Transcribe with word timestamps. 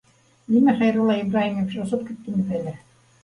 Нимә, 0.53 0.73
Хәйрулла 0.79 1.17
Ибраһимович, 1.25 1.77
осоп 1.83 2.03
киттеме 2.07 2.47
бәлә- 2.55 2.75